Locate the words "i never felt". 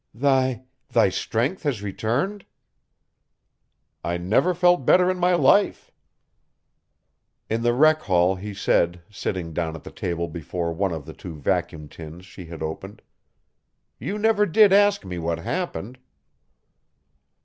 4.03-4.83